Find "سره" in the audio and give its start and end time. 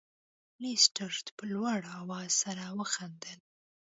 2.43-2.65